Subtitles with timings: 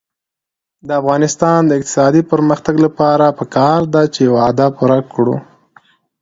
[0.87, 5.35] د افغانستان د اقتصادي پرمختګ لپاره پکار ده چې وعده پوره کړو.